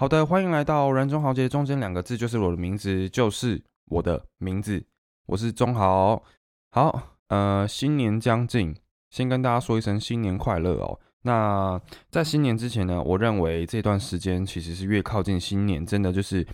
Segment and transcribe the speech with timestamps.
[0.00, 4.82] 好的，欢迎来到人中豪杰，中间两个字就是我的名字，就是我的名字，
[5.26, 6.24] 我是中豪。
[6.70, 8.74] 好，呃，新年将近，
[9.10, 10.98] 先跟大家说一声新年快乐哦。
[11.20, 11.78] 那
[12.08, 16.46] 在新年之前呢，我认为这段时间其实是越靠近新年，真的就是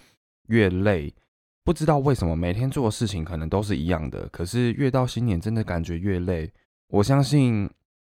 [0.48, 1.14] 越累。
[1.62, 6.52] 不知道为什么每天做的事情可能都是一样的，可是越到新年，真的感觉越累。
[6.88, 7.70] 我相信，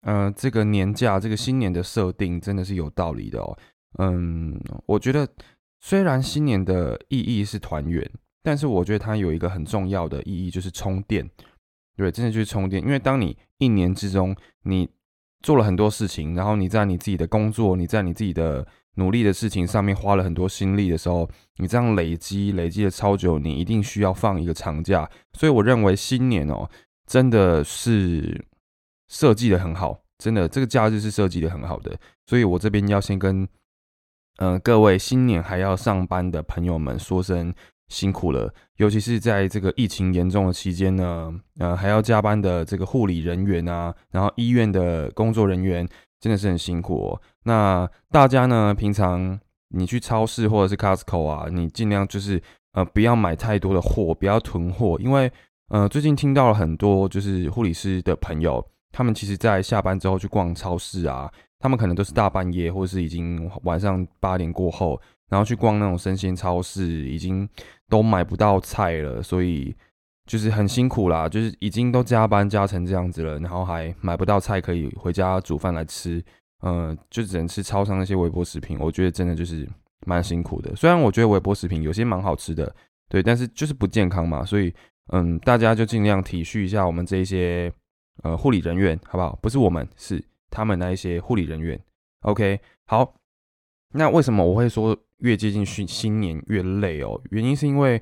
[0.03, 3.59] 呃，这个年假，这个新年的设定真的是有道理的哦。
[3.99, 5.27] 嗯，我觉得
[5.81, 8.11] 虽然新年的意义是团圆，
[8.43, 11.29] 但是我觉得它有一个很重要的意义，就是充电。
[11.97, 12.83] 对，真的就是充电。
[12.83, 14.87] 因为当你一年之中你
[15.41, 25.11] 做了很多事情，然后你在你自己的工作，你在你自己的努力的事情上面花了很多心力的时候，你这样累积累积了超久，你一定需要放一个长假。
[25.33, 26.69] 所以我认为新年哦，
[27.07, 28.45] 真的是
[29.09, 31.99] 设计的很好，真的这个假日是设计的很好的。
[32.27, 33.49] 所以我这边要先跟。
[34.39, 37.55] 嗯，各位新年还要上班的朋友们，说声
[37.89, 38.53] 辛苦了。
[38.77, 45.89] 尤其是在这个疫情严重的期间呢，呃，还要加班的这个护理人员啊，然后医院的工作人员，
[46.21, 47.19] 真的是很辛苦。
[47.45, 52.43] 那大家呢，平常你去超市或者是 Costco 啊，你尽量就是
[52.73, 55.33] 呃不要买太多的货，不要囤货，因为
[55.69, 61.33] 呃最近听到了很多就是护理师的朋友，他们其实在下班之后去逛超市啊。
[61.67, 67.49] 他们可能都是大半夜，或是已经晚上八点过后，然后去逛那种生鲜超市，已经
[67.89, 69.75] 都买不到菜了，所以
[70.27, 71.29] 就是很辛苦啦。
[71.29, 76.25] 就是已经都加班加成这样子了，然后还买不到菜可以回家煮饭来吃，
[76.63, 78.79] 嗯，就只能吃超商那些微波食品。
[78.79, 79.69] 我觉得真的就是
[80.07, 80.73] 蛮辛苦的。
[80.77, 82.73] 虽然我觉得微波食品有些蛮好吃的，
[83.09, 84.73] 对，但是就是不健康嘛，所以
[85.09, 87.73] 嗯，大家就尽量体恤一下我们这些
[88.23, 89.37] 呃护理人员，好不好？
[89.43, 90.23] 不是我们是。
[90.57, 91.79] 他们那一些护理人员
[92.23, 93.13] ，OK，好，
[93.93, 97.21] 那为什么我会说越接近新新年越累哦？
[97.31, 98.01] 原因是因为，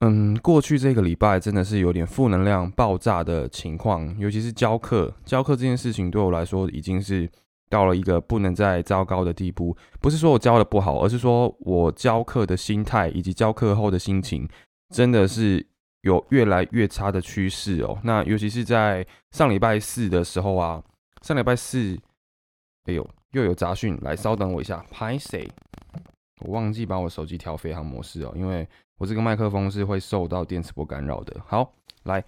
[0.00, 7.26] 嗯，过去这个礼拜真的是有点负能量爆炸的情况，尤其是教课，教课这件事情对我来说已经是
[7.70, 9.74] 到了一个不能再糟糕的地步。
[9.98, 14.46] 不是说我教的不好，而是说我教课的心态以及教课后的心情，
[14.94, 15.66] 真的是
[16.02, 17.98] 有越来越差的趋势哦。
[18.04, 20.82] 那尤其是在上礼拜四的时候啊。
[21.22, 21.96] 上礼拜四，
[22.84, 24.84] 哎呦，又有杂讯，来稍等我一下。
[24.90, 25.48] 拍谁？
[26.40, 28.68] 我忘记把我手机调飞行模式哦，因为
[28.98, 31.40] 我这个麦克风是会受到电磁波干扰的。
[31.46, 31.72] 好，
[32.02, 32.24] 来，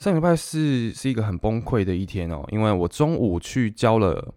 [0.00, 4.34] 上礼拜四是一个很崩溃的一天哦，因为我中午去交了，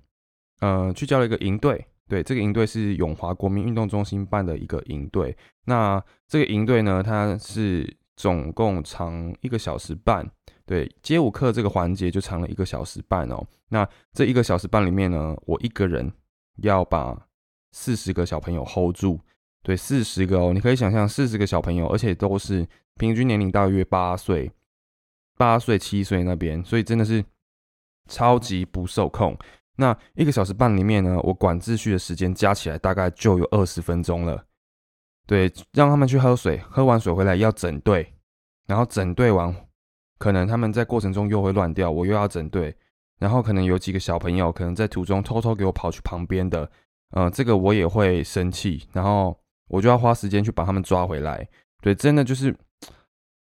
[0.61, 1.85] 呃，去交了一个营队。
[2.07, 5.35] 对，这个营队是永华国民运动中心办的一个营队。
[5.65, 10.25] 那这个营队呢，它是总共长一个小时半。
[10.65, 13.45] 对街舞课这个环节就长了一个小时半哦。
[13.69, 16.11] 那这一个小时半里面呢，我一个人
[16.57, 17.27] 要把
[17.71, 19.19] 四十个小朋友 hold 住。
[19.61, 24.51] 对，四十个哦，你可以想象四十个小朋友，而且都是平均年龄大约八岁、
[25.37, 27.23] 八岁、七岁那边，所以真的是
[28.09, 29.37] 超级不受控。
[29.77, 34.45] 那一个小时半里面呢，我管秩序的时间加起来大概就有二十分钟了。
[35.25, 38.13] 对，让他们去喝水，喝完水回来要整队，
[38.67, 39.55] 然后整队完。
[40.23, 42.73] 可能他们在过程中又会乱掉，我又要整队，
[43.19, 46.71] 然后可能有几个小朋友可能在途中偷偷给我跑去旁边的，
[47.09, 51.45] 呃，这个我也会生气，然后我就要花时间去把他们抓回来。
[51.81, 52.55] 对，真的就是，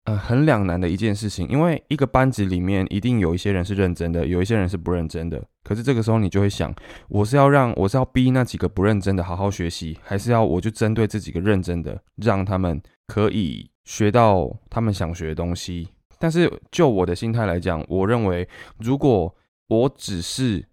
[0.04, 5.44] 呃，很两难的一件事情，因为一个班级里面一定有一些人是认真的，有一些人是不认真的。
[5.64, 6.74] 可是这个时候你就会想，
[7.10, 15.86] 我是要让我是要逼那几个不认真的好好学习，还是要我就针对这几个认真的，让他们可以学到他们想学的东西？
[16.22, 19.34] 但是就我的心态来讲，我认为如果
[19.66, 20.64] 我只是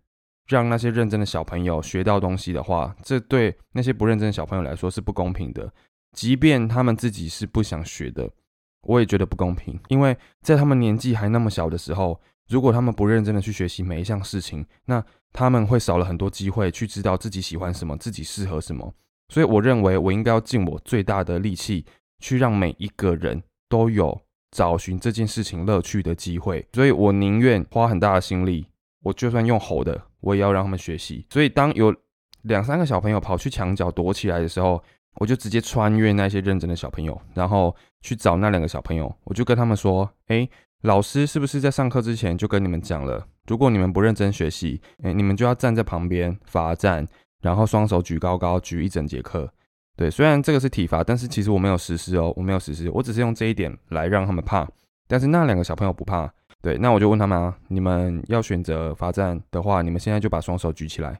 [0.45, 5.73] 让那些认真的小朋友学到东西的话，这对那些不认真的小朋友来说是不公平的。
[6.11, 8.29] 即便他们自己是不想学的，
[8.83, 9.79] 我也觉得不公平。
[9.87, 15.03] 因为在他们年纪还那么小的时候，如果他们不认真的去学习每一项事情，那
[15.33, 18.93] 他们会少了很多机会去知道自己喜欢什么，自己适合什么。
[19.29, 21.87] 所以我认为我应该要尽我最大的力气，
[22.19, 24.21] 去让每一个人都有。
[24.51, 28.67] 找寻这件事情乐趣的机会，所以我宁愿花很大的心力，
[29.03, 31.25] 我就算用吼的，我也要让他们学习。
[31.29, 31.95] 所以当有
[32.43, 34.81] 两三个小朋友跑去墙角躲起来的时候，
[35.15, 40.47] 我就直接穿越那些认真的小朋友，然后去找那两个小朋友，我就跟他们说：“哎，
[40.81, 47.07] 老师是不是在上课之前就跟你们讲了，如果你们不认真学习，哎，你们就要站在旁边罚站，
[47.41, 49.51] 然后双手举高高，举一整节课。”
[49.99, 54.65] 对，虽然这个是体罚，但是其实我没有实施哦，我没有实施，我只是用这一点来让他们怕。
[55.09, 56.33] 但是那两个小朋友不怕。
[56.61, 61.19] 对，那我就问他们啊，你们要选择罚站的话，你们现在就把双手举起来。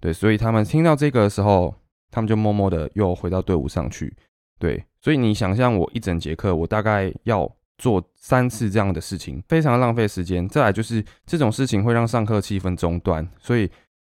[0.00, 1.74] 对，所以他们听到这个的时候，
[2.10, 4.16] 他们就默默的又回到队伍上去。
[4.58, 7.46] 对，所以你想象我一整节课，我大概要
[7.76, 10.48] 做三次这样的事情，非常浪费时间。
[10.48, 13.70] 再来就是这种事情会让上课气氛中断，所以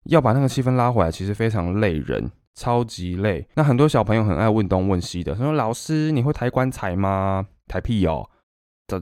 [0.05, 3.47] 要把那个气氛拉回来，其实非常累人，超级累。
[3.55, 7.47] 那很多小朋友很爱问东问西的，他说：“老师，你会抬棺材吗？
[7.69, 8.29] 抬屁哦！”
[8.89, 9.01] 这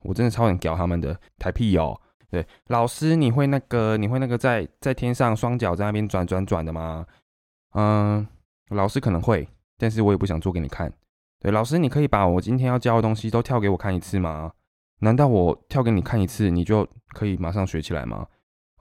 [0.00, 2.00] 我真的超想屌他们的，抬屁哦！
[2.28, 7.06] 对，老师，你会那个，你会那个在在天上双脚在那边转转转的吗？
[7.74, 8.26] 嗯，
[8.70, 9.46] 老师可能会。
[9.78, 10.92] 但是我也不想做给你看。
[11.38, 14.52] 对，老师，你可以把我今天要教的东西都跳给我看一次吗？
[15.00, 18.26] 难道我跳给你看一次，你就可以马上学起来吗？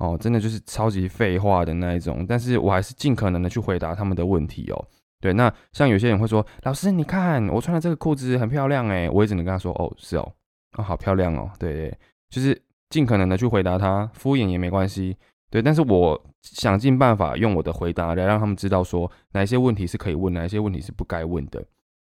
[0.01, 2.25] 哦，真的就是超级废话的那一种。
[2.27, 4.88] 但是我还是尽可能的去回答他们的问题哦。
[5.19, 10.33] 对，那像有些人会说，老师，你看我穿的这个裤子很漂亮诶，我也只能跟他说，哦，是哦，
[10.71, 11.48] 啊，好漂亮哦。
[11.59, 11.98] 对对，
[12.31, 12.59] 就是
[12.89, 15.15] 尽可能的去回答他，敷衍也没关系。
[15.51, 21.63] 对，但是我想尽办法用我的回答来让他们知道说哪些问题是可以问，哪些问题是不该问的。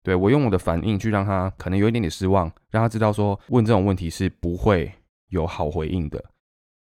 [0.05, 4.93] 对我用我的反应去让他可能有一点点失望，让他知道说问这种问题是不会
[5.31, 6.25] 有好回应的。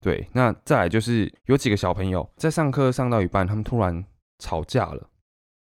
[0.02, 4.06] 对，那再来就是有几个小朋友在上课上到一半，他们突然
[4.40, 5.10] 吵架了，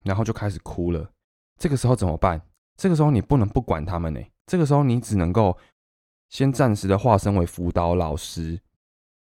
[0.05, 1.11] 然后就开始哭了。
[1.59, 2.41] 这个时候怎么办？
[2.77, 4.21] 这个时候你不能不管他们呢。
[4.47, 5.57] 这个时候你只能够
[6.31, 8.61] 先暂时的化身为辅导老师，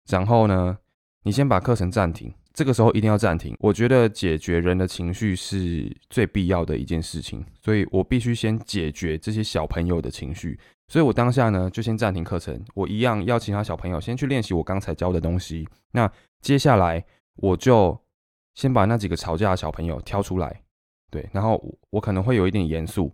[0.09, 0.77] 然后呢？
[1.23, 3.55] 你先把课程暂停，这个时候一定要暂停。
[3.59, 10.59] 我觉得解决人的情绪是最必要的一件事情，所以我必须先解决这些小朋友的情绪。
[10.91, 15.65] 所以我当下呢就先暂停课程，我一样邀其他小朋友先去练习我刚才教的东西。
[15.93, 16.11] 那
[16.41, 17.01] 接下来
[17.35, 17.97] 我就
[18.55, 20.63] 先把那几个吵架的小朋友挑出来，
[21.09, 23.09] 对，然后我可能会有一点严肃，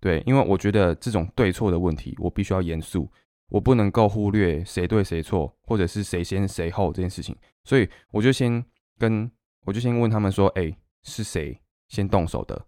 [0.00, 3.08] 对，因为我觉得这种对错的问题，我必须要严肃。
[3.50, 8.64] 我不能够忽略谁对谁错，或者是谁先谁后这件事情，所以我就先
[8.98, 9.30] 跟
[9.64, 12.66] 我就先问他们说：“哎，是谁先动手的？”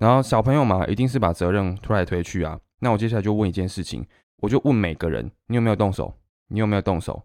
[0.00, 2.58] 然后小朋友嘛，一定是把责任推来推去啊。
[2.78, 4.06] 那我接下来就问一件事情，
[4.38, 6.14] 我就问每个人：“你有没有动手？
[6.48, 7.22] 你有没有动手？”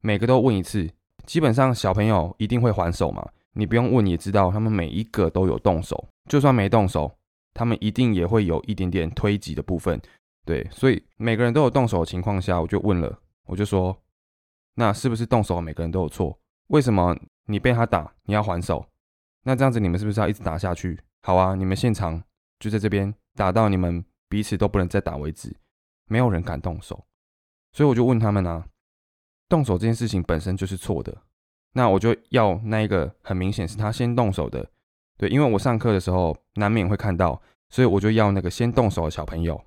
[0.00, 0.88] 每个都问一次，
[1.26, 3.28] 基本上小朋友一定会还手嘛。
[3.52, 7.10] 你不用问也知道，他们每一个都有动手，就算没动手，
[7.52, 10.00] 他们一定也会有一点点推挤的部分。
[10.44, 13.96] 对，所以每个人都有动手的情况下，我就问了，我就说，
[14.74, 16.38] 那是不是动手每个人都有错？
[16.68, 17.16] 为什么
[17.46, 18.86] 你被他打，你要还手？
[19.42, 20.98] 那这样子你们是不是要一直打下去？
[21.22, 22.22] 好啊，你们现场
[22.60, 25.56] 就在这边打到你们彼此都不能再打为止，
[26.06, 27.04] 没有人敢动手。
[27.72, 28.66] 所以我就问他们啊，
[29.48, 31.22] 动手这件事情本身就是错的，
[31.72, 34.70] 那我就要那一个很明显是他先动手的，
[35.16, 37.40] 对，因为我上课的时候难免会看到，
[37.70, 39.64] 所以我就要那个先动手的小朋友。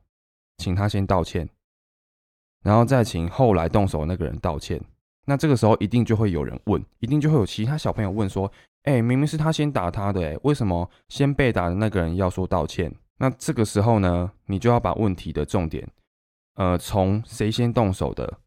[0.57, 1.49] 请他先道歉，
[2.61, 4.79] 然后再请后来动手的那个人道歉。
[5.25, 8.51] 那这个时候一定就会有人问，一定就会有其他小朋友问说
[8.83, 15.87] ：“哎，明明是他先打他的，哎，为什么先被打的那个人要说道歉？”那这个时候呢，你就要把问题的重点，
[16.55, 18.39] 呃，从谁先动手的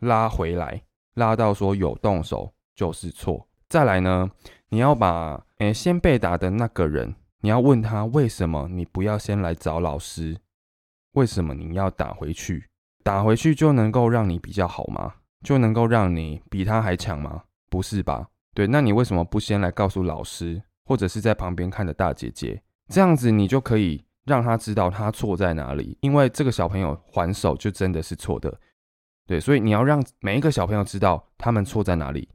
[0.00, 0.82] 拉回来，
[1.14, 3.48] 拉到说有动手就是错。
[3.70, 4.30] 再来呢，
[4.68, 10.36] 你要把诶先被打的那个人，你要问他为什么你不要先来找老师。
[11.12, 12.68] 为什么你要打回去？
[13.02, 15.14] 打回去就能够让你比较好吗？
[15.42, 17.44] 就能够让你比他还强吗？
[17.70, 18.28] 不是吧？
[18.54, 22.62] 对，那你为什么不先来告诉老师，或者是在旁边看的大姐姐？
[22.88, 25.98] 这样子你就可以让他知道他错在哪里。
[26.00, 28.60] 因为这个小朋友还手就真的是错的，
[29.26, 32.28] 对，所以你要让每一个小朋友知道他们错在哪里。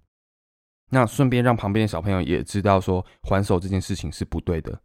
[0.90, 4.78] 那顺便让旁边的小朋友也知道说还手这件事情是不对的。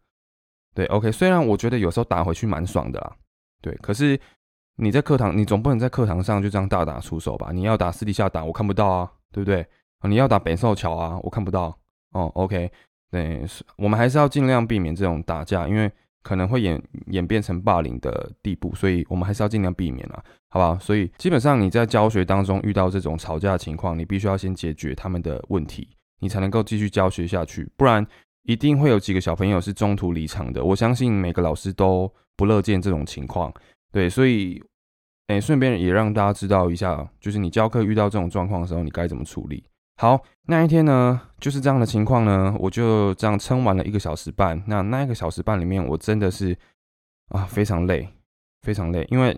[0.73, 3.15] 对，OK，虽然我觉得有时候打回去蛮爽的啦。
[3.61, 4.17] 对，可是
[4.77, 7.51] 你在课堂，你总不能在课堂上就这样大打出手吧？
[7.51, 9.65] 你要打私底下打，我看不到啊，对不对？
[10.07, 11.77] 你要打北寿桥啊，我看不到。
[12.11, 12.71] 哦，OK，
[13.11, 13.45] 对，
[13.77, 15.91] 我们还是要尽量避免这种打架，因为
[16.29, 20.77] 可能会演演变成霸凌的地步，所以我们还是要尽量避免啦，好吧？
[20.79, 28.05] 所以基本上你在教学当中遇到这种吵架的情况，你必须要先解决他们的问题，你才能够继续教学下去，不然
[28.43, 30.63] 一定会有几个小朋友是中途离场的。
[30.63, 32.11] 我相信每个老师都。
[32.39, 33.53] 不乐见这种情况，
[33.91, 34.63] 对，所以，
[35.27, 39.61] 哎，顺便也让大家知道一下，就是你教课遇到这种状况的时候，你该怎么处理。
[40.01, 44.63] 好，那一天呢，就是这样的情况呢，我就这样撑完了一个小时半。
[44.65, 46.57] 那那一个小时半里面，我真的是
[47.31, 48.07] 啊，非常累，
[48.61, 49.37] 非常累，因为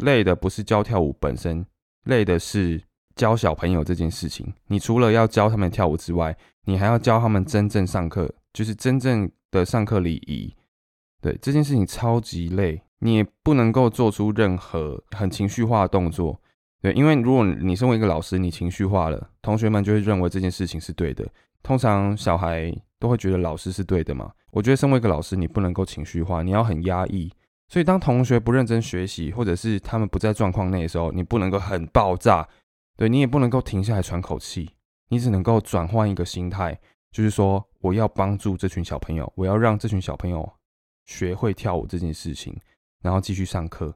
[0.00, 1.66] 累的不是教跳舞本身，
[2.04, 2.82] 累的是
[3.14, 4.50] 教小朋友这件事情。
[4.68, 10.50] 你除了要教他们跳舞之外，你还要教他们真正上课，就是真正的上课礼仪。
[11.20, 16.40] 对这件事情超级累，你也不能够做出任何很情绪化的动作。
[16.82, 21.26] 对，因为如果你身为一个老师，你情绪化了，同学们就会认为这件事情是对的。
[21.62, 24.32] 通常小孩都会觉得老师是对的嘛。
[24.50, 27.30] 我觉得身为一个老师，你不能够情绪化，你要很压抑。
[27.68, 32.48] 所以当同学不认真学习，或者是他们不在状况内的时候，你不能够很爆炸，
[32.96, 34.70] 对你也不能够停下来喘口气，
[35.10, 36.80] 你只能够转换一个心态，
[37.12, 40.50] 就是说我要帮助这群小朋友，我要让这群小朋友
[41.04, 42.58] 学会跳舞这件事情，
[43.02, 43.94] 然后继续上课。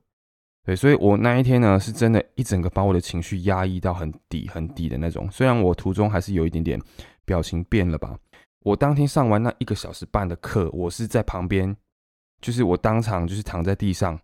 [0.64, 5.30] 对，所以我那一天呢，是真的一整个把我的情绪压抑到很低很低的那种。
[5.30, 6.80] 虽然我途中还是有一点点
[7.26, 8.18] 表情变了吧。
[8.60, 11.76] 我当天上完那一个小时半的课，我是在旁边，
[12.40, 14.18] 就是我当场就是躺在地上，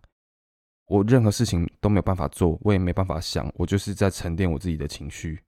[0.87, 5.39] 我任何事情都没有办法做，我也没办法想，我就是在沉淀我自己的情绪。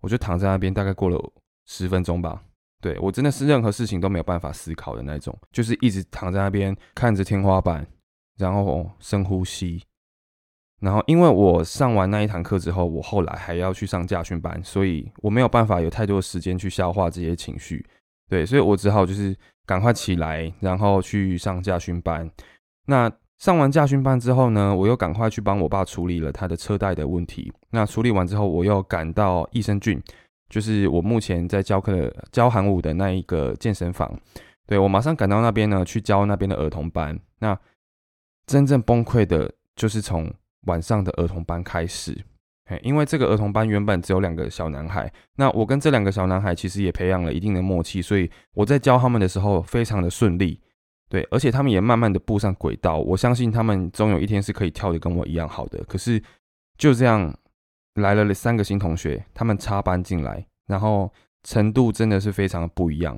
[0.00, 1.32] 我就躺在那边，大概过了
[1.66, 2.42] 十分钟吧。
[2.82, 7.86] 对我真的是任何事情都没有办法思考的那种，就是一直躺在那边看着天花板，
[8.36, 9.80] 然后深呼吸。
[10.86, 17.84] 然后因为我上完那一堂课之后，我后来还要去上驾训班，所以我没有办法有太多时间去消化这些情绪。
[18.28, 22.30] 对，所以我只好就是赶快起来，然后去上驾训班。
[22.86, 27.52] 那上完驾训班之后呢，我又赶快去帮我爸处理了他的车贷的问题。
[27.70, 30.00] 那处理完之后，我又赶到益生菌，
[30.48, 34.16] 就是我目前在教课的教韩舞的那一个健身房。
[34.68, 37.18] 对我马上赶到那边呢，去教那边的儿童班。
[37.40, 37.58] 那
[38.46, 40.32] 真正崩溃的就是从
[40.66, 42.16] 晚上的儿童班开始。
[42.82, 50.60] 因为这个儿童班原本只有两个小男孩，那我跟这两个小男孩其实也培养了一定的默契，所以我在教他们的时候非常的顺利，
[51.08, 55.78] 对，而且他们也慢慢的步上轨道，我相信他们终有一天是可以跳的跟我一样好的。
[55.84, 56.20] 可是
[56.76, 57.32] 就这样
[57.94, 61.08] 来了三个新同学，他们插班进来，然后
[61.44, 63.16] 程度真的是非常的不一样，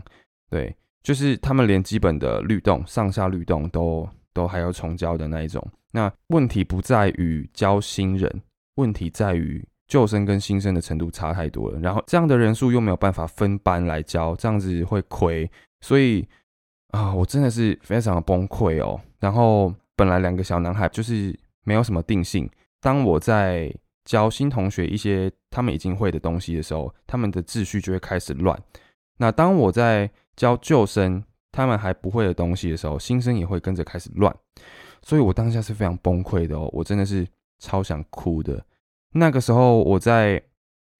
[0.51, 4.07] 对，就是他们连基本的律动、上下律动都
[4.39, 5.61] 都还要重教的那一种。
[5.91, 8.43] 那问题不在于教新人。
[8.77, 16.25] 问题在于旧生跟新生的程度差太多了，然后这样的人数又没有办法分班来教，这样子会亏，所以
[16.93, 19.01] 啊，我真的是非常的崩溃哦。
[19.19, 22.49] 然后本来两个小男孩就是没有什么定性，
[22.81, 28.57] 当我在教新同学一些他们已经会的东西的时候，他们的秩序就会开始乱。
[29.17, 31.25] 那当我在教旧生
[31.59, 34.35] 他们还不会的东西的时候，心声也会跟着开始乱，
[35.03, 37.27] 所以我当下是非常崩溃的哦，我真的是。
[37.61, 38.65] 超想哭的，
[39.15, 40.41] 那个时候我在，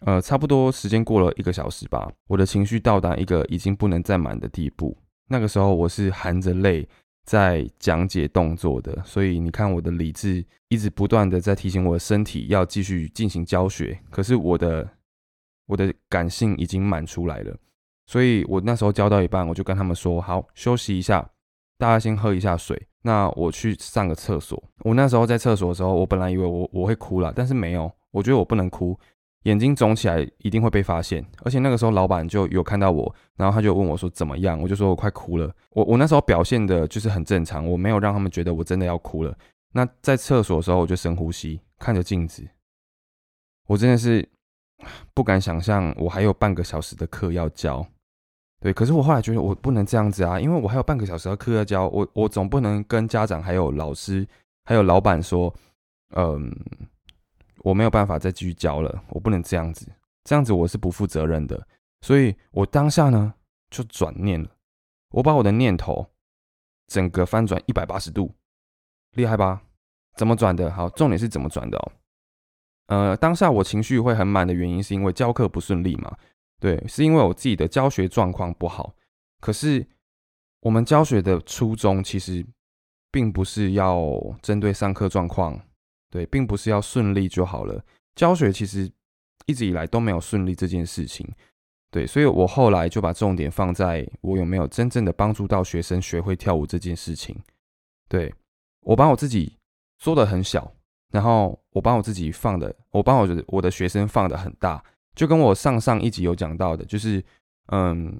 [0.01, 4.99] 呃，差不多时间过了一个小时吧，我的情绪到达一个已经不能再满的地步。
[5.29, 6.85] 那个时候我是含着泪
[7.25, 14.91] 在讲解动作的，所以你看我的理智一直不断的在提醒我的身体要继续进行教学，可是我的
[15.67, 17.57] 我的感性已经满出来了，
[18.09, 21.31] 所以我那时候教到一半，我就跟他们说：好，休息一下，
[21.77, 22.89] 大家先喝一下水。
[23.03, 24.61] 那我去上个厕所。
[24.81, 27.91] 我那时候在厕所的时候，我本来以为我我会哭了，但是没有。
[28.11, 28.99] 我觉得我不能哭，
[29.45, 31.25] 眼睛肿起来一定会被发现。
[31.45, 34.59] 而且那个时候老板就有看到我，然后他就问我说怎么样？
[34.59, 35.55] 我就说我快哭了。
[35.71, 39.37] 我我那时候表现的就是很正常，我没有让他们觉得我真的要哭了。
[39.73, 42.49] 那在厕所的时候，我就深呼吸，看着镜子，
[43.69, 44.27] 我真的是
[45.15, 47.87] 不敢想象我还有半个小时的课要教。
[48.61, 54.27] 对，可是我后来觉得我不能这样子啊，因为我还有半个小时的课要教，我我总不能跟家长、还有老师、
[54.65, 55.55] 还有老板说，
[56.17, 56.53] 嗯，
[57.59, 59.87] 我没有办法再继续教了，我不能这样子，
[60.25, 61.65] 这样子我是不负责任的。
[62.01, 63.33] 所以我当下呢
[63.71, 64.49] 就转念了，
[65.11, 66.05] 我把我的念头
[66.89, 68.35] 整个翻转一百八十度，
[69.13, 69.63] 厉害吧？
[70.17, 70.69] 怎么转的？
[70.73, 71.93] 好，重点是怎么转的哦。
[72.87, 76.17] 呃，当下我情绪会很满的原因是因为教课不顺利嘛。
[76.61, 78.95] 对，是因为我自己的教学状况不好。
[79.41, 79.87] 可是
[80.61, 82.45] 我们教学的初衷其实
[83.11, 85.61] 并不是要针对上课状况，
[86.11, 87.85] 对，并不是要顺利就好了。
[88.17, 88.91] 教学其实
[89.47, 91.27] 一直以来都没有顺利这件事情。
[91.91, 97.35] 对，所以我后来就把重点放在我有没有真正的帮助到学生学会跳舞这件事情。
[98.09, 98.35] 对
[98.81, 99.57] 我把我自己
[99.99, 100.71] 缩的很小，
[101.13, 104.85] 然后我把我自己放的，我把我的我的学生放的很大。
[105.19, 107.21] 就跟我上上一集有讲到的，就是，
[107.73, 108.17] 嗯，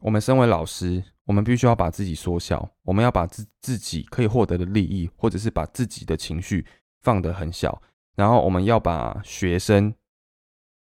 [0.00, 6.66] 我们身为老师，我们必须要把自己缩小，我们要把自自己可以获得的利益，或者是把自己的情绪
[7.02, 7.80] 放得很小，
[8.16, 9.94] 然后我们要把学生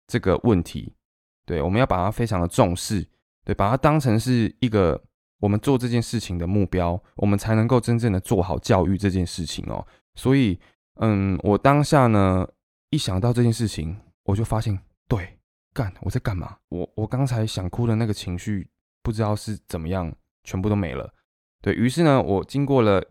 [0.06, 0.94] 这个问题，
[1.44, 3.06] 对，我们要把它非常的重视，
[3.44, 4.98] 对，把它当成是一个
[5.40, 9.86] 我们做这件事情的目标，我们才能够真正的做好教育这件事情哦。
[10.14, 10.58] 所以，
[11.00, 12.48] 嗯，我当下呢，
[12.88, 15.36] 一想到这件事情，我就发现，对。
[15.80, 16.58] 干，我在干嘛？
[16.68, 18.68] 我我刚才想哭的那个情绪，
[19.02, 20.12] 不知道是怎么样，
[20.44, 21.10] 全部都没了。
[21.62, 23.02] 对于是呢，我经过了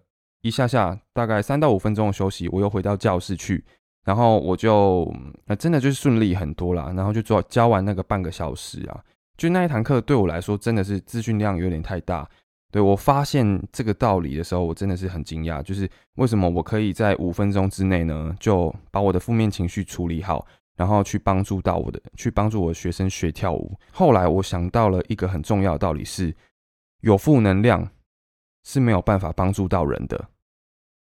[0.42, 3.66] 一下下，大概三到五分钟的休息，我又回到教室去，
[4.06, 5.12] 然后我就，
[5.46, 6.94] 那真的就是顺利很多啦。
[6.96, 9.04] 然后就做教完那个半个小时啊，
[9.36, 12.30] 就那一堂课对我来说真的是资讯量有点太大。
[12.72, 20.46] 对我发现这个道理的时候，我真的是很惊讶，就是为什么我可以在五分钟之内呢，就把我的负面情绪处理好，
[20.79, 23.77] 然后去帮助到我的，去帮助我的学生学跳舞。
[23.91, 26.33] 后来我想到了一个很重要的道理是，
[27.01, 27.86] 有负能量
[28.63, 30.29] 是没有办法帮助到人的。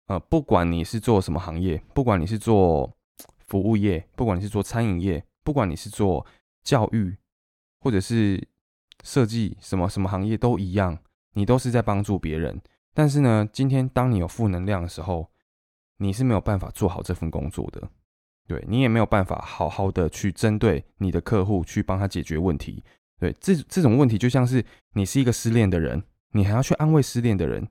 [0.08, 2.92] 呃，不管你是做什么行业，不管你是做
[3.38, 6.26] 服务业，不管你是做餐饮业，不管你是做
[6.64, 7.16] 教育，
[7.82, 8.44] 或者是
[9.04, 10.98] 设计什么什么行业都一样。
[11.34, 12.60] 你都是在帮助别人，
[12.96, 15.30] 但是呢，今天当你有负能量的时候，
[15.98, 17.88] 你是没有办法做好这份工作的，
[18.48, 22.84] 对你也没有办法好好的去针对你的客户去帮他解决问题。
[23.20, 27.68] 对，这这种问题就像是你是一个失恋的人，你还要去安慰失恋的人，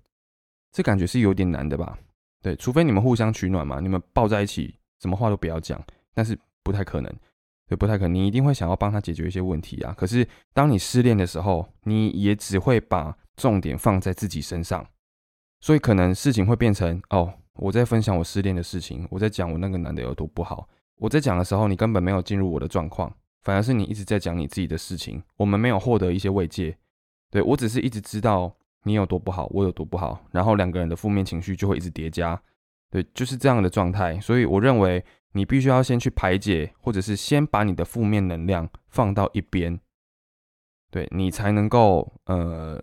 [0.72, 1.98] 这感觉是有点难的吧？
[2.40, 5.82] 对，除非你们互相取暖嘛，你们抱在一起，什么话都不要讲，
[6.14, 7.12] 但是不太可能，
[7.66, 9.92] 对，不太可能，你一定会想要帮他解决一些问题啊。
[9.92, 14.86] 可是当你失恋的时候，你也只会把重点放在自己身上，
[15.60, 20.68] 所以可能事情会变成哦，我在分享我失恋的事情，我在讲我那个男的有多不好。
[20.96, 25.22] 我在讲的时候，你根本没有进入我的状况，反而是你一直在讲你自己的事情。
[25.36, 26.76] 我们没有获得一些慰藉，
[27.30, 32.40] 对我只是一直知道你有多不好，我有多不好，然后两个人的负面情绪就会一直叠加，
[32.90, 34.18] 对，就是这样的状态。
[34.20, 39.78] 所以我认为你必须要先去排解，或者是先把你的负面能量放到一边，
[40.90, 42.80] 对你才能够呃。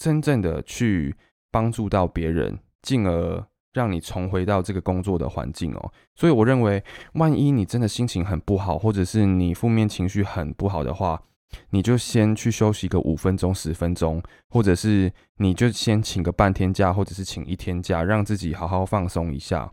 [0.00, 1.14] 真正的去
[1.50, 5.92] 帮助到别人，进而让你重回到这个工作的环境哦。
[6.14, 6.82] 所以我认为，
[7.14, 11.22] 万一你真的心情很不好，或者是你负面情绪很不好的话，
[11.70, 19.70] 你就先去休息个五分钟、十分钟，或者是你就先请个半天假，或者是请一天假，让自己好好放松一下，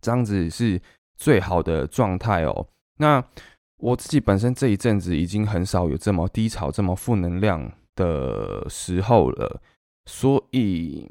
[0.00, 0.80] 这样子是
[1.16, 2.68] 最好的状态哦。
[2.98, 3.24] 那
[3.78, 7.72] 我自己本身这一阵子已经很少有这么低潮、这么负能量。
[7.98, 9.60] 的时候了，
[10.06, 11.10] 所以，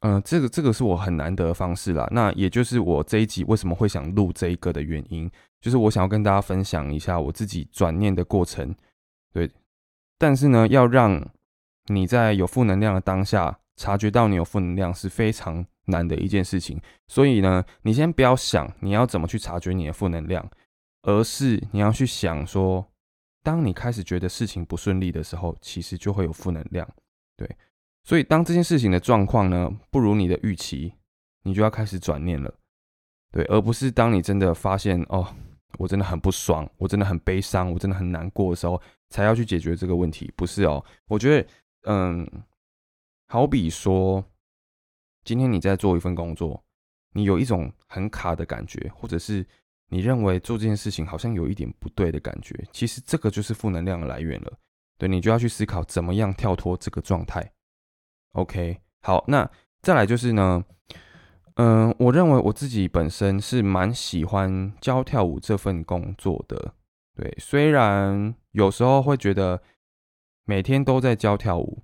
[0.00, 2.08] 嗯，这个这个是我很难得的方式啦。
[2.10, 5.30] 那也就是我这一集为什么会想录这一个的原因，
[5.60, 8.74] 就是我想要跟大家分享一下我自己转念的过程。
[9.32, 9.50] 对，
[10.16, 11.28] 但是呢，要让
[11.86, 16.80] 你在有负能量的当下察觉到你有负能量是非常难的一件事情。
[17.08, 20.48] 所以呢，你先不要想你要怎么去察觉你的负能量，
[21.02, 22.86] 而是你要去想说。
[23.44, 26.86] 当你开始觉得事情不顺利的时候，其实就会有负能量，
[27.34, 27.48] 对。
[28.08, 30.94] 所以当这件事情的状况呢不如你的预期，
[31.42, 32.50] 你就要开始转念了，
[33.30, 35.28] 对，而不是当你真的发现哦，
[35.76, 40.82] 我真的很不爽，我真的很悲伤，我真的很难过的时候，才要去解决这个问题，不是哦。
[41.06, 41.48] 我觉得，
[41.82, 42.26] 嗯，
[43.26, 44.24] 好比说，
[45.24, 46.64] 今天你在做一份工作，
[47.12, 49.46] 你有一种很卡的感觉，或者是。
[49.90, 54.52] 你认为做这件事情好像有一点不对的感觉，其实这个就是负能量的来源了。
[54.98, 57.50] 对你就要去思考怎么样跳脱这个状态。
[58.32, 59.50] OK，好，那
[59.82, 60.64] 再来就是呢，
[61.54, 66.74] 嗯，我认为我自己本身是蛮喜欢教跳舞这份工作的。
[67.16, 69.60] 对，虽然有时候会觉得
[70.44, 71.82] 每天都在教跳舞，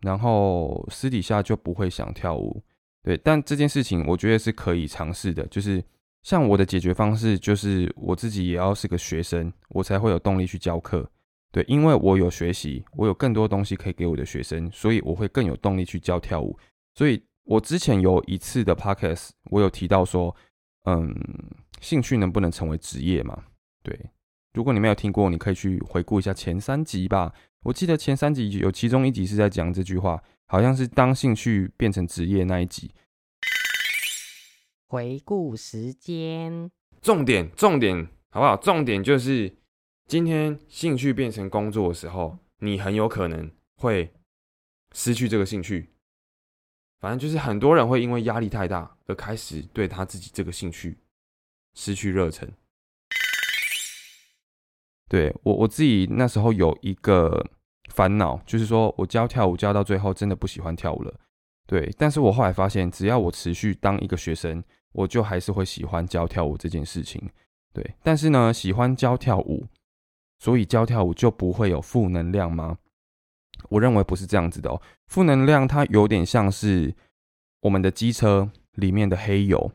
[0.00, 2.62] 然后私底下就不会想跳舞。
[3.02, 5.84] 对，但这件事情我觉得是可以尝试的，就是。
[6.24, 11.08] 像我的解决方式就是我自己也要是个学生，我才会有动力去教课。
[11.50, 16.58] 对，因为我有学习，我有更多东西可以给我的学生，所以我会更有动力去教跳舞。
[16.94, 20.34] 所以我之前有一次的 podcast，我有提到说，
[20.84, 21.14] 嗯，
[21.80, 23.44] 兴趣能不能成为职业嘛？
[23.82, 23.98] 对，
[24.52, 27.32] 如果你没有听过，你可以去回顾一下前三集吧。
[27.62, 32.90] 我记得前三集有其中一集是在讲这句话，好像是当兴趣变成职业那一集。
[34.86, 38.56] 回顾时间，重点重点好不好？
[38.56, 39.54] 重点就是
[40.08, 44.10] 今天兴趣变成工作的时候，你很有可能会
[44.92, 45.90] 失去这个兴趣。
[46.98, 50.98] 反正就是很多人会因为压力太大而开始对他自己这个兴趣
[51.74, 52.50] 失去热忱。
[55.10, 57.46] 对我我自己那时候有一个
[57.90, 61.14] 烦恼，就是说我教跳舞教到最后真的不喜欢跳舞了。
[61.66, 64.64] 对，但是我后来发现，只要我持续当一个学生。
[64.92, 67.28] 我就还是会喜欢教跳舞这件事情，
[67.74, 67.94] 对。
[68.02, 69.66] 但是呢，喜欢教跳舞，
[70.38, 72.78] 所以教跳舞就不会有负能量吗？
[73.70, 74.80] 我认为不是这样子的哦。
[75.06, 76.94] 负能量它有点像是
[77.60, 79.72] 我们的机车里面的黑油，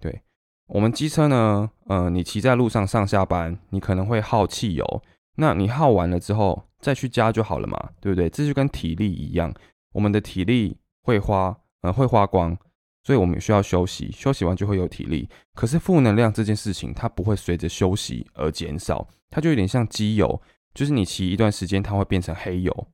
[0.00, 0.22] 对。
[0.66, 5.02] 我们机车呢，呃，你骑在路上上下班，你可能会耗汽油，
[5.36, 8.28] 那你耗完了之后再去加就好了嘛，对不对？
[8.28, 9.52] 这就跟体力一样，
[9.92, 12.56] 我们的体力会花，呃，会花光。
[13.04, 15.28] 所以我们需要休息，休息完就会有体力。
[15.54, 20.40] 可是负能量这件事情，它不会随着休息而减少，它就有点像机油，
[20.72, 22.88] 就是你骑一段时间，它会变成黑油。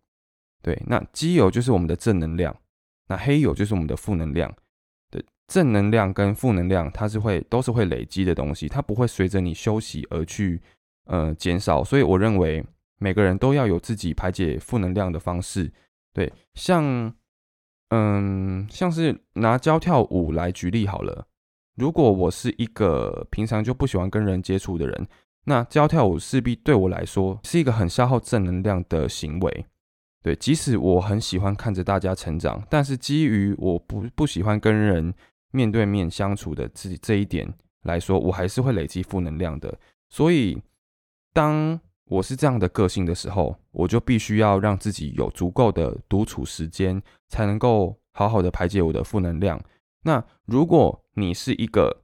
[0.62, 2.56] 对，那机油就是我们的正能量，
[3.08, 4.52] 那黑油就是我们的负能量。
[5.10, 10.60] 对，正能量跟负能量它是会都是会累积的东西，它不会随着你休息而去
[11.04, 11.84] 呃减少。
[11.84, 12.64] 所以我认为
[12.98, 15.70] 每个人都要有自己排解负能量的方式。
[16.12, 17.14] 对，像
[17.90, 21.26] 嗯像是拿教跳舞来举例好了。
[21.76, 25.08] 如果我是一个平常就不喜欢跟人接触的人，
[25.44, 29.66] 那教跳舞势必对我来说是一个很消耗正能量的行为。
[30.22, 35.14] 对，即使我很喜欢看着大家成长，但是基于我不不喜欢跟人
[35.52, 37.48] 面对面相处的这这一点
[37.84, 39.78] 来说，我还是会累积负能量的。
[40.10, 40.60] 所以，
[41.32, 49.60] 当我是这样的个性的时候，我就必须要让自己有足够的独处时间，才能够好好的排解我的负能量。
[50.02, 52.02] 那如果你是一个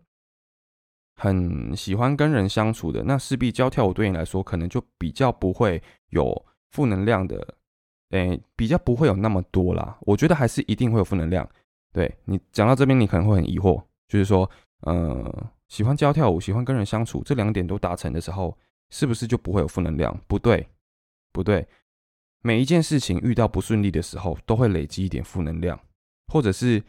[1.16, 7.56] 很喜欢跟人相处的，那势必教跳舞对你来说可能就比较不会有负能量的，
[8.10, 9.96] 诶，比较不会有那么多啦。
[10.00, 11.48] 我觉得还是一定会有负能量。
[11.92, 18.58] 对你讲到这边，你可能会很疑惑，就是说，呃，喜欢教跳舞，喜欢跟人相处，这两点都达成的时候，
[18.90, 20.20] 是不是就不会有负能量？
[20.26, 20.68] 不对，
[21.32, 21.64] 不对，
[22.44, 25.80] 每一件事情遇到不顺利的时候，都会累积一点负能量，
[26.28, 26.80] 或者是。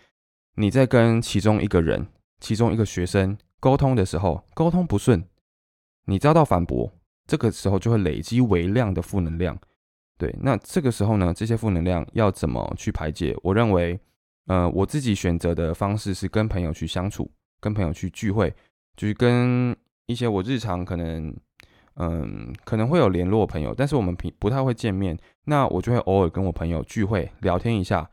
[0.58, 2.08] 你在跟其中一个人、
[2.40, 5.22] 其中一个学生沟通的时候，沟通不顺，
[6.06, 6.90] 你遭到反驳，
[7.28, 9.60] 这个时候就会累积微量的负能量。
[10.18, 13.36] 对，那这个时候呢，这些负能量要怎么去排解？
[13.44, 14.00] 我认为，
[14.48, 18.56] 呃，我自己选择的方式是跟朋友去相处，跟朋友去聚会，
[18.96, 21.36] 就是跟一些我日常可能，
[21.98, 28.10] 嗯，可能会有联络朋友，但是我们平不太会见面，那我就会偶尔跟我朋友聚会聊天一下，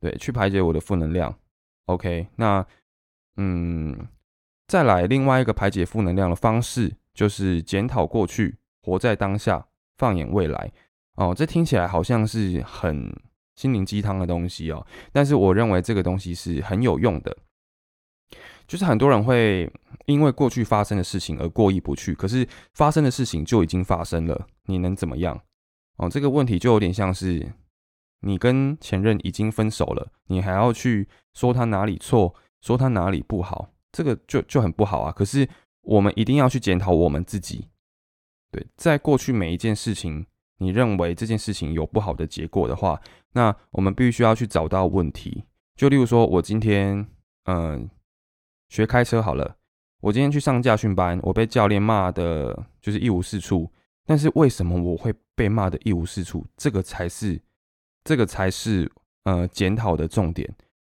[0.00, 1.34] 对，去排解我的负能量。
[1.86, 2.66] OK，那
[3.36, 4.08] 嗯，
[4.66, 9.66] 再来另外一个排解负能量的方式，就是检讨过去，活在当下，
[9.98, 10.72] 放眼未来。
[11.16, 13.14] 哦，这听起来好像是很
[13.54, 17.36] 心灵鸡汤的东西哦，但是我认为这个东西是很有用的。
[18.66, 19.70] 就是很多人会
[20.06, 25.40] 因为过去发生的事情而过意不去，可是发生的事情就已经发生了，你能怎么样？
[25.96, 27.52] 哦，这个问题就有点像是。
[28.20, 35.12] 你跟前任已经分手了，你还要去说他哪里错，说他哪里不好，这个就就很不好啊。
[35.12, 35.46] 可是
[35.82, 37.68] 我们一定要去检讨我们自己。
[38.50, 40.26] 对，在过去每一件事情，
[40.58, 43.00] 你认为这件事情有不好的结果的话，
[43.32, 45.44] 那我们必须要去找到问题。
[45.76, 47.06] 就例如说，我今天
[47.44, 47.88] 嗯
[48.68, 49.56] 学开车好了，
[50.00, 53.70] 我今天去上驾训班，我被教练骂的就是一无是处。
[54.04, 56.46] 但是为什么我会被骂的一无是处？
[56.56, 57.40] 这个才是。
[58.04, 58.88] 这个才是
[59.24, 60.48] 呃检讨的重点，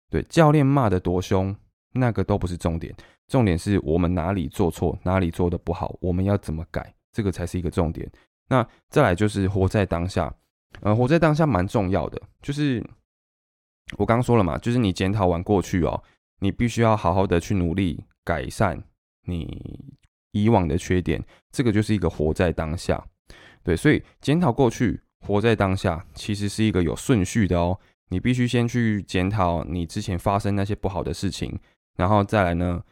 [0.08, 1.52] 对教练骂的多凶，
[1.92, 2.94] 那个都不是重点，
[3.26, 8.08] 重点是我们哪里做错，哪里做的不好，我们要怎么改，这个才是一个重点。
[8.48, 10.32] 那再来就是活在当下，
[10.82, 12.80] 呃，活在当下蛮重要的，就是
[13.98, 16.00] 我刚刚说了嘛，就是你检讨完过去哦，
[16.40, 18.82] 你必须要好好的去努力改善
[19.26, 19.94] 你
[20.32, 23.06] 以往的缺点，这个就是一个活在当下，
[23.62, 25.00] 对，所以检讨过去。
[25.22, 31.60] 活在当下其实是一个有顺序的哦，你必须先去检讨你之前发生那些不好的事情，
[31.98, 32.82] 然后再来呢，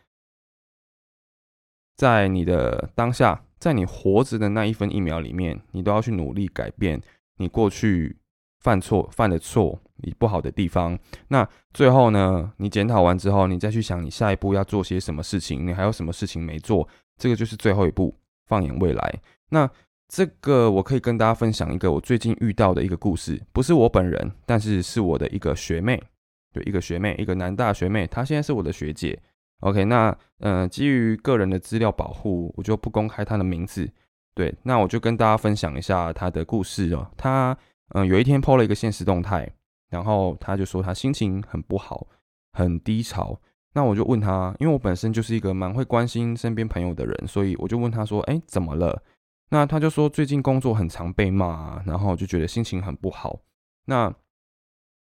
[1.96, 7.00] 在你的当下，在你活着的那一分一秒里面，你都要去努力改变
[7.38, 8.18] 你过去
[8.60, 10.98] 犯错犯的错，你不好的地方。
[11.28, 18.14] 那最后呢，你检讨完之后，你再去想你下一步要做些什么事情，你还有什么事情没做，这个就是最后一步，
[18.46, 19.14] 放眼未来。
[19.50, 19.70] 那。
[20.10, 26.02] 这个我可以跟大家分享一个我最近遇到的一个故事，不是我本人，但是是我的一个学妹，
[26.50, 29.20] 对，一个学妹，一个南大学妹，她现在是我的学姐。
[29.60, 33.86] OK，那嗯，基于个人的资料保护，我就不公开她的名字。
[34.34, 37.06] 对，那我就跟大家分享一下她的故事哦。
[37.14, 37.54] 她
[37.90, 39.46] 嗯，有一天 PO 了一个现实动态，
[39.88, 42.06] 然后他就说他心情很不好，
[42.52, 43.40] 很低潮。
[43.74, 49.02] 那我就问他，因为我本身就是一个蛮会关心身边朋友的人，所以我就问他说，哎，怎么了？
[49.50, 53.40] 那他就说最近工作很常被骂，然后就觉得心情很不好。
[53.86, 54.12] 那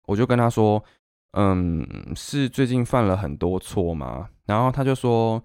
[0.06, 0.82] 我就跟他说，
[1.32, 4.28] 嗯，是最近犯了很多错吗？
[4.46, 5.42] 然后他就说，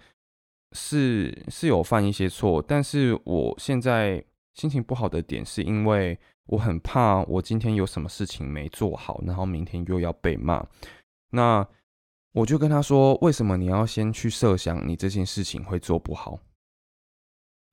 [0.72, 4.24] 是是有犯一些错，但是我现在
[4.58, 6.18] 心情不好的点是因为
[6.48, 10.66] 我很怕我今天有什么事情没做好，然后明天又要被骂。
[11.30, 11.66] 那
[12.34, 16.40] 我就跟他说，为什么你要先去设想你这件事情会做不好？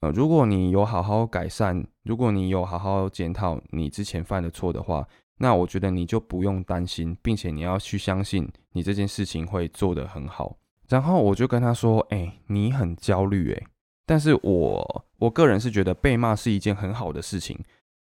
[0.01, 10.59] 呃如果你有好好改善，如果你有好好检讨你之前犯的错的话，那我觉得你就不用担心，并且你要去相信你这件事情会做得很好。
[10.89, 13.67] 然后我就跟他说：“哎，你很焦虑哎，
[14.07, 17.59] 但是我我个人是觉得被骂是一件很好的事情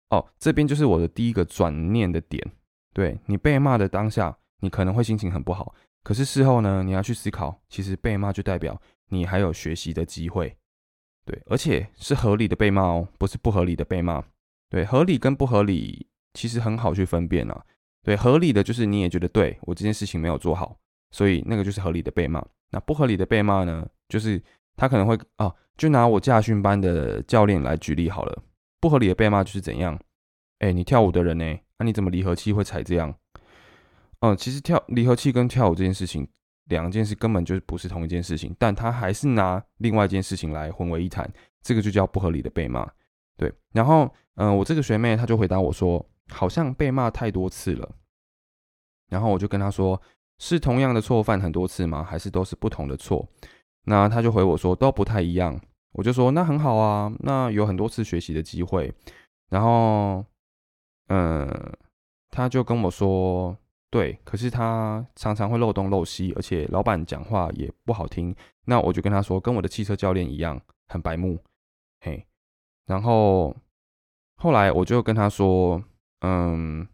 [0.09, 0.25] 哦。
[0.39, 2.45] 这边就是我的第一个转念的点，
[2.93, 10.57] 对你被骂的当下，你可能会心情很不好，可是事后呢，你要去思考，其实被骂就代表你还有学习的机会，
[11.25, 14.23] 对，而且是合理的被骂哦，不是不合理的被骂。
[14.69, 17.65] 对，合理跟不合理其实很好去分辨啊。
[18.03, 20.77] 对，合理的就是你也觉得对我这件事情没有做好，
[21.11, 22.43] 所以那个就是合理的被骂。
[22.71, 24.41] 那不合理的被骂呢，就是
[24.77, 28.43] 他可能会啊，就拿我驾训班的教练来举例好了。
[28.79, 29.99] 不合理的被骂就是怎样？
[30.59, 31.57] 哎，你跳舞的人呢？
[31.77, 33.13] 那你怎么离合器会踩这样？
[34.19, 36.27] 嗯，其实跳离合器跟跳舞这件事情，
[36.65, 41.27] 两件事根本就不是同一件事情，但他还是拿另外一件事情来混为一谈，
[41.61, 42.87] 这个就叫不合理的被骂。
[43.37, 47.95] 对，然后，嗯，我这个学妹她就回答我说，好像被骂太多次了。
[49.09, 49.99] 然后我就跟她说，
[50.37, 52.03] 是同样的错犯很多次吗？
[52.03, 53.27] 还是都是不同的错？
[53.85, 55.59] 那他就回我说，都不太一样。
[55.93, 58.93] 我就说，那很好啊，那有很多次学习的机会。
[59.49, 60.25] 然后，
[61.07, 61.49] 嗯，
[62.29, 63.57] 他就跟我说，
[63.89, 68.33] 对，可是他常常会漏东漏西，而且老板讲话也不好听。
[68.65, 71.37] 那我就跟他说，跟我的汽车教练一样，很白目，
[71.99, 72.25] 嘿。
[72.85, 73.55] 然后
[74.37, 75.83] 后来我就跟他说
[76.21, 76.87] ：“嗯，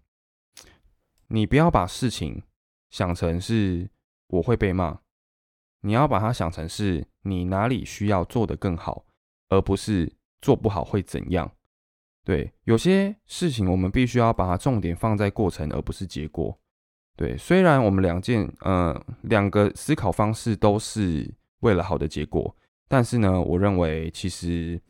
[1.27, 2.41] 你不要把事情
[2.89, 3.89] 想成是
[4.27, 4.99] 我会被骂，
[5.81, 9.05] 你要把它想成是你哪里需要做得更好，
[9.49, 10.11] 而不是
[10.41, 11.51] 做不好会怎样。
[12.23, 16.57] 对，有些事情我们必须要把它重点放在过程，而不是结果。
[17.15, 22.55] 对，虽然我们两件，呃，两个思考方式都是为了好的结果，
[22.87, 24.81] 但是呢，我认为其实。”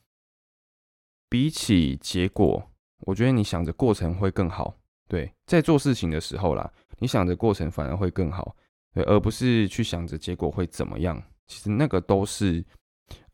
[1.30, 4.74] 比起结果，我觉得你想着过程会更好。
[5.10, 8.56] 对，在做事情的时候啦，你想着过程反而会更好，
[8.98, 11.22] 对，而不是去想着结果会怎么样。
[11.46, 12.66] 其实那个都是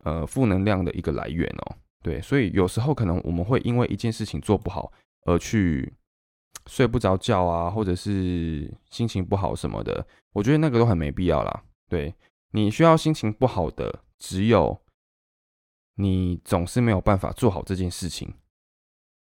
[0.04, 1.76] 呃负能量的一个来源哦。
[2.02, 5.90] 对，所以有时候可能我们会因为一件事情做不好而去
[6.66, 10.06] 睡不着觉啊，或者是心情不好什么的。
[10.32, 11.64] 我觉得那个都很没必要啦。
[11.88, 12.14] 对
[12.50, 14.78] 你需要心情不好的只有。
[15.96, 18.34] 你总是没有办法做好这件事情，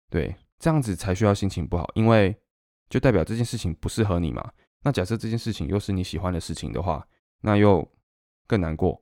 [0.09, 2.35] 对，这样子才需要心情不好，因为
[2.89, 4.51] 就代表这件事情不适合你嘛。
[4.85, 7.05] 那假设这件事情又是你喜欢的事情的话，
[7.41, 7.85] 那又
[8.45, 9.01] 更难过，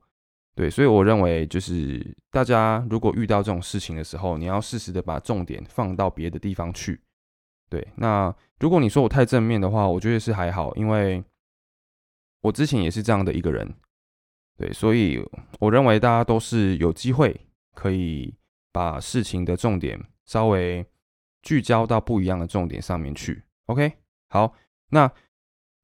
[0.54, 0.70] 对。
[0.70, 7.00] 所以我认为，就是大家如果遇到这种事情的时候，你要适时的把重点放到别的地方去，
[7.68, 7.86] 对。
[7.96, 11.22] 那如果你说我太正面的话，我觉得是还好，因为
[12.40, 13.72] 我之前也是这样的一个人，
[14.56, 15.22] 对，所以
[15.60, 17.40] 我认为大家都是有机会。
[17.76, 18.32] 可以
[18.70, 20.86] 把事情的重点稍微
[21.42, 23.42] 聚焦到不一样的重点上面去。
[23.66, 23.92] OK，
[24.28, 24.54] 好，
[24.90, 25.10] 那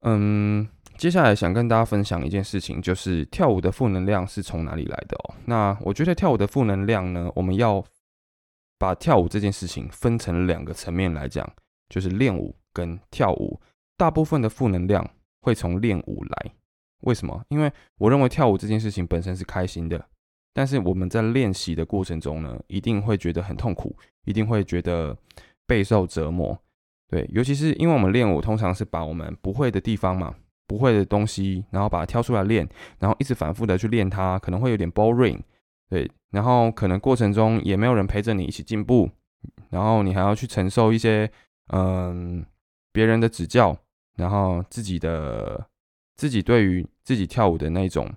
[0.01, 5.35] 嗯，接下来想跟大家分享一件事情，就是跳舞的负能量是从哪里来的哦？
[5.45, 7.83] 那我觉得跳舞的负能量呢，我们要
[8.79, 11.47] 把跳舞这件事情分成两个层面来讲，
[11.89, 13.59] 就是练舞跟跳舞。
[13.95, 15.07] 大部分的负能量
[15.41, 16.51] 会从练舞来，
[17.01, 17.43] 为什么？
[17.49, 20.03] 因为我认为跳舞这件事情本身是开心的。
[20.53, 25.15] 但是我们在练习的过程中呢，一定会觉得很痛苦，一定会觉得
[25.67, 26.59] 备受折磨。
[27.11, 30.33] 对，尤其是因为我们练舞通常是把我们不会的地方嘛，
[30.65, 32.65] 不会的东西，然后把它挑出来练，
[32.99, 35.37] 然后一直反复的去练它，可能会有点 boring。
[35.89, 39.09] 对，然后可能过程中也没有人陪着你一起进步，
[39.69, 41.29] 然后你还要去承受一些
[41.73, 42.45] 嗯
[42.93, 43.75] 别人的指教，
[44.15, 45.67] 然后自己的
[46.15, 48.09] 自己对于自己跳舞的那种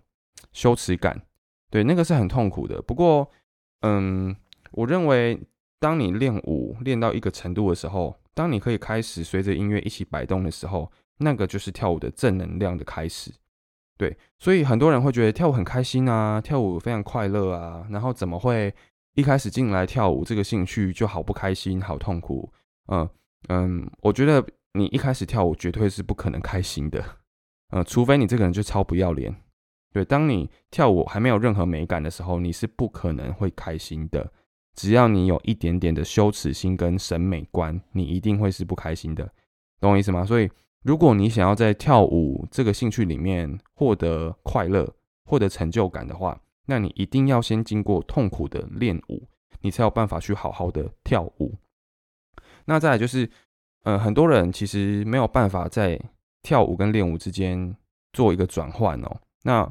[0.53, 1.21] 羞耻感。
[1.69, 2.81] 对，那个是很痛苦的。
[2.83, 3.29] 不过，
[3.81, 4.37] 嗯，
[4.71, 5.41] 我认为，
[5.81, 13.33] 当你练舞练到一个程度的时候，当你可以开始随着音乐一起摆动的时候，那个就是跳舞的正能量的开始。
[13.97, 18.75] 对，所以很多人会觉得跳舞很开心啊，跳舞非常快乐啊，然后怎么会
[19.15, 22.53] 一开始进来跳舞这个兴趣就好不开心、好痛苦？
[22.89, 23.09] 嗯
[23.49, 27.05] 嗯，我觉得你一开始跳舞绝对是不可能开心的，
[27.71, 29.33] 呃，除非你这个人就超不要脸。
[29.93, 34.33] 对，当你跳舞还没有任何美感的时候，你是不可能会开心的。
[34.75, 39.31] 只要你有一点点的羞耻心跟审美观，你一定会是不开心的，
[39.81, 40.25] 懂我意思吗？
[40.25, 40.51] 所以，
[40.83, 44.93] 如果你想要在跳舞这个兴趣里面获得快乐、
[45.25, 49.23] 获得成就感的话，那你一定要先经过痛苦的练舞，
[49.61, 51.55] 你才有办法去好好的跳舞。
[52.65, 53.31] 那再来就是，
[53.85, 56.01] 呃，很多人其实没有办法在
[56.43, 57.77] 跳舞跟练舞之间
[58.13, 59.21] 做一个转换哦。
[59.43, 59.71] 那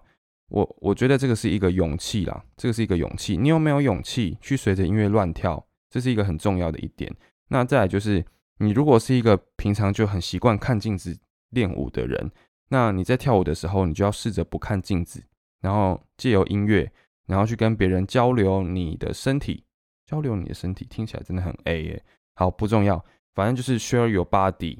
[0.53, 3.35] 我我觉得这个是一个勇气啦，这个是一个勇气。
[3.35, 5.65] 你有没有勇气去随着音乐乱跳？
[5.89, 7.11] 这是一个很重要的一点。
[7.47, 8.23] 那再来就是，
[8.59, 11.17] 你如果是一个平常就很习惯看镜子
[11.49, 12.31] 练舞的人，
[12.69, 15.23] 那你在跳舞的时候，你就要试着不看镜子，
[15.59, 16.91] 然后借由音乐，
[17.25, 19.63] 然后去跟别人交流你的身体，
[20.05, 22.03] 交流你的身体，听起来真的很 A 耶。
[22.35, 24.77] 好，不重要，反正就是 share your body，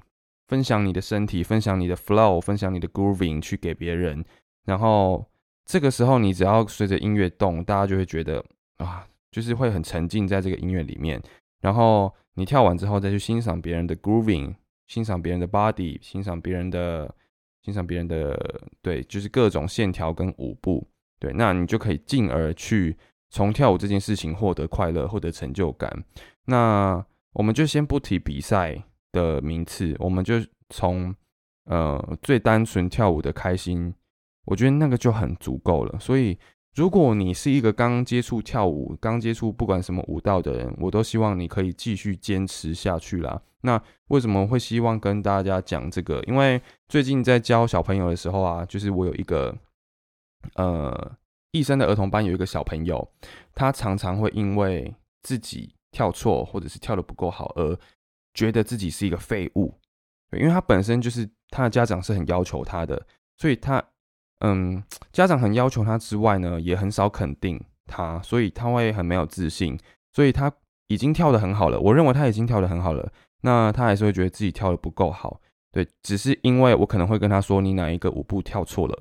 [0.48, 4.24] 分享你的身体，分享你的 flow，分享你的 grooving 去给别人。
[4.66, 5.28] 然后
[5.66, 8.44] 这个时候，你只要随着音乐动，大家就会觉得
[8.78, 11.22] 啊，就是会很沉浸在这个音乐里面。
[11.62, 14.56] 然后你跳完之后，再去欣赏别人的 grooving，
[14.88, 17.14] 欣赏别人的 body，欣赏别人的，
[17.62, 20.88] 欣赏别人的，对，就是各种线条跟舞步。
[21.20, 22.98] 对，那你就可以进而去
[23.30, 26.04] 从跳舞这件事情获得快乐，获得成就感。
[26.46, 28.84] 那我们就先不提比赛。
[29.14, 31.16] 的名次，我们就从
[31.66, 33.94] 呃最单纯跳舞的开心，
[34.46, 36.00] 我觉得那个就很足够了。
[36.00, 36.38] 所以，
[36.76, 43.42] 如果你是一个刚接触跳舞、刚接触不管什么舞蹈的人，我都希望你可以继续坚持下去啦。
[43.62, 46.22] 那为什么会希望跟大家讲这个？
[46.28, 49.56] 因为最近在教小朋友的时候啊，就是我有一个
[50.56, 51.16] 呃
[51.52, 53.10] 一生的儿童班，有一个小朋友，
[53.54, 57.78] 他常常会因为自己跳错或者是跳的不够好而。
[58.36, 59.72] 觉得自己是一个废物，
[60.32, 63.00] 因为他本身就是他的家长是很要求他的，
[63.38, 63.80] 所以他，
[64.44, 69.78] 嗯，家长很要求他之外呢，也很少肯定他，所以他会很没有自信，
[70.14, 70.52] 所以他
[70.88, 78.98] 已经跳的很好了，我认为他已经跳的很好了，那他还是会觉得自己跳的不够好，对，只是因为我可能会跟他说你哪一个舞步跳错了，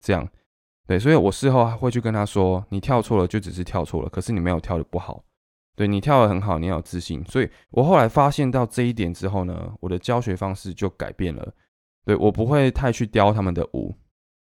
[0.00, 0.28] 这样，
[0.86, 5.22] 对，所以我事后会去跟他说你跳错了就只是跳错了，可是你没有跳的不好。
[5.74, 7.22] 对你跳的很好，你要有自信。
[7.26, 11.52] 所以我后来发现到这一点之后呢，我的教学方式就改变了。
[12.06, 13.94] 对我不会太去雕他们的舞，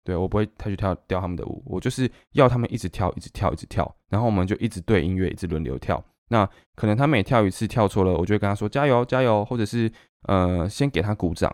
[0.06, 6.02] 对我不会太去跳雕他们的舞，我就是要他们一直跳，一直跳，一直跳，然后我们就一直对音乐，一直轮流跳。
[6.28, 9.92] 那可能他每跳一次跳错了，我就会跟他说加油加油，或者是
[10.28, 11.52] 呃先给他鼓掌。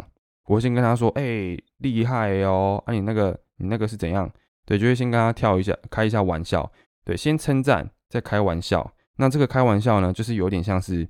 [0.47, 4.29] 我会先跟他说，哎厉害哦，啊你那个你那个是怎样？
[4.65, 6.69] 对，就会先跟他跳一下，开一下玩笑。
[7.05, 8.93] 对，先称赞，再开玩笑。
[9.15, 11.07] 那这个开玩笑呢，就是有点像是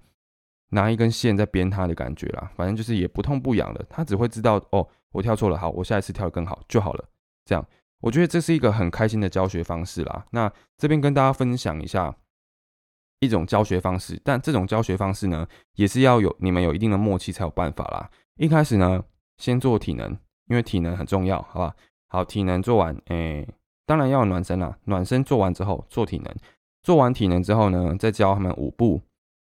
[0.70, 7.06] 拿一根线在编他的感觉啦，反正就是也不痛不痒的，他只会知道哦，我跳错了，好，我下一次跳得更好就好了。
[7.46, 7.66] 这样，
[8.00, 10.26] 我觉得这是一个很开心的教学方式啦。
[10.32, 12.16] 那这边跟大家分享一下
[13.20, 18.10] 一种教学方式，但这种教学方式呢，也是要有你们有一定的默契才有办法啦。
[18.38, 19.04] 一开始呢，
[19.38, 20.12] 先做体能，
[20.48, 21.76] 因为体能很重要，好吧？
[22.08, 23.48] 好，体能做完，哎，
[23.86, 24.78] 当然要暖身啦。
[24.86, 26.36] 暖身做完之后，做体能。
[26.84, 29.00] 做完体能之后呢，再教他们舞步。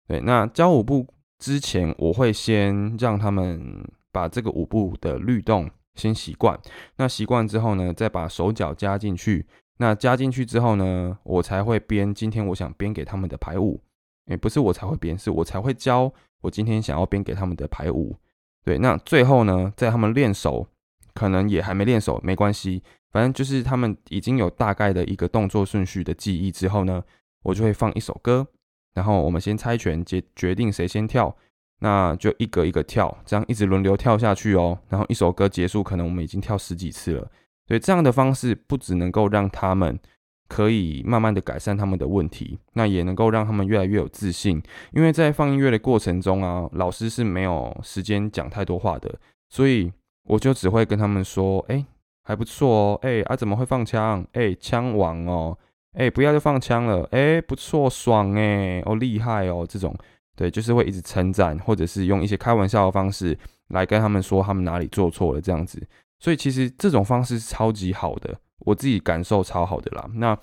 [0.07, 1.07] 对，那教舞步
[1.39, 6.59] 之前，我会先让他们把这个舞步的律动先习惯。
[6.97, 9.45] 那习惯之后呢，再把手脚加进去。
[9.77, 13.81] 那加进去之后呢，我才会编今天我想编给他们的排舞。
[14.27, 18.15] 诶，不是我才会编，是我才会教我今天想要编给他们的排舞。
[18.63, 20.65] 对，那最后呢，在他们练手，
[21.13, 22.81] 可能也还没练手，没关系。
[23.11, 27.03] 反正就是他们已经有大概的一个动作顺序的记忆之后呢，
[27.43, 28.47] 我就会放一首歌，
[28.93, 31.35] 然后我们先猜拳决决定谁先跳，
[31.83, 34.79] 那就一格一个跳，这样一直轮流跳下去哦。
[34.87, 37.29] 然后一首歌结束，可能我们已经跳十几次了。
[37.67, 39.99] 所以这样的方式不只能够让他们
[40.47, 44.63] 可以慢慢的改善他们的问题，那也能够让他们越来越有自信。
[44.93, 49.13] 因为在放音乐的过程中啊，老师是没有时间讲太多话的，
[49.49, 49.91] 所以
[50.23, 51.85] 我就只会跟他们说，哎。
[52.25, 54.25] 还不错哦，哎啊怎么会放枪？
[54.31, 55.57] 哎枪王哦，
[55.91, 59.93] 哎不要就放枪了，哎不错爽哎哦厉害哦这种，
[60.35, 65.81] 对就是会一直称赞，或者是用一些开玩笑的方式来跟他们说他们哪里做错了这样子，
[66.19, 70.09] 所以其实这种方式是超级好的，我自己感受超好的啦。
[70.15, 70.37] 那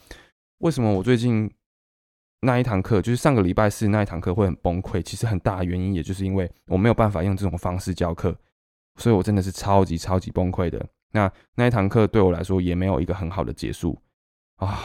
[0.59, 1.50] 为什么我最近
[2.42, 5.03] 那一堂课就是上个礼拜四那一堂课会很崩溃？
[5.03, 8.35] 其实很大的原因也就是因为我没有办法用这种方式教课，
[8.96, 10.87] 所以我真的是超级超级崩溃的。
[11.12, 14.00] 那那一堂课对我来说也没有一个很好的结束
[14.57, 14.79] 啊。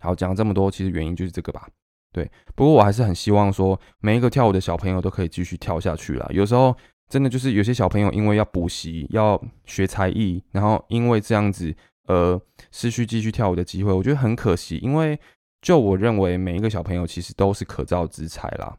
[0.00, 1.68] 好，讲这么多，其实原因就是这个吧。
[2.12, 6.26] 对，不过我还是很希望说，每一个跳舞的小朋友都可以继续跳下去啦。
[6.30, 6.76] 有时候
[7.08, 11.74] 真的就是有些小朋友因为要补习、要学才艺，然后因为这样子
[12.06, 14.78] 而失去继续跳舞的机会，我觉得很可惜。
[14.82, 15.18] 因为
[15.60, 18.76] 就我认为，每一个小朋友其实都是可造之材啦。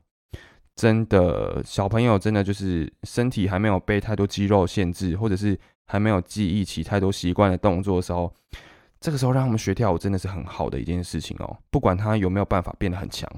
[0.75, 5.59] 真的，小朋友真的就是身体还没有被太多肌肉限制，或者是。
[5.85, 8.33] 还没有记忆起太多习惯的动作的时候，
[9.03, 11.57] 这个时候让他们学跳舞真的是很好的一件事情哦。
[11.69, 13.29] 不管他有没有办法变得很强，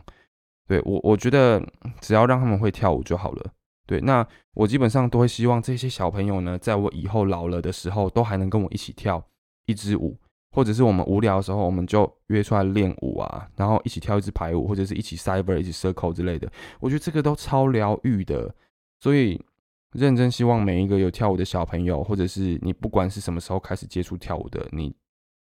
[0.67, 1.59] 对我我觉得
[1.99, 3.51] 只要让他们会跳舞就好了。
[3.87, 9.19] 对，那我基本上都会希望这些小朋友呢，在我以后老了的时候，都还能跟我一起跳
[9.65, 10.15] 一支舞，
[10.51, 16.47] 或者是我们无聊的时候，我们就约出来练舞啊，然后一起跳一支排舞，或者是一起 cyber 一起 circle 之类的。
[16.79, 18.53] 我觉得这个都超疗愈的，
[18.99, 19.43] 所以。
[19.91, 24.93] 认真希望每一个有跳舞的小朋友，或者是你不管是什么时候开始接触跳舞的你，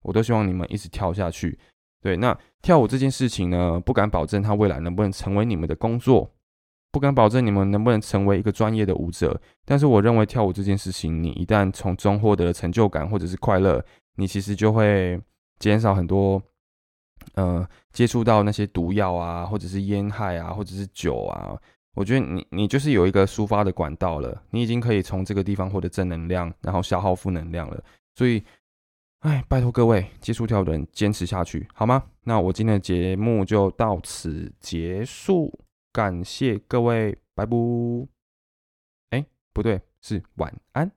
[0.01, 1.57] 我都希望你们一直跳下去。
[2.01, 6.29] 对，那跳舞这件事情呢，不敢保证它未来能不能成为你们的工作，
[6.91, 13.83] 不敢保证你们能不能成为一个专业的舞者，但是我认为跳舞这件事情，你一旦从中获得了成就感或者是快乐，
[14.15, 15.21] 你其实就会
[15.59, 16.41] 减少很多，
[17.35, 21.55] 呃，接触到那些毒药啊，或者是烟害啊，或者是酒啊。
[21.93, 27.83] 我觉得你你就是有一个抒发的管道了，你已经可以从这个地方获得正能量，然后消耗负能量了。
[28.15, 28.43] 所以，
[29.21, 32.03] 哎，拜托各位接触跳的人坚持下去，好吗？
[32.23, 35.59] 那我今天的节目就到此结束，
[35.93, 37.55] 感谢各位，拜拜。
[39.11, 40.91] 哎，不对，是晚安。